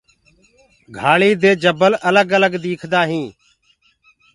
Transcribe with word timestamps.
گھآݪدي 0.97 1.31
دي 1.41 1.51
جبل 1.63 1.93
الگ 2.09 2.27
الگ 2.37 2.53
ديکدآ 2.63 3.01
هينٚ۔ 3.09 3.33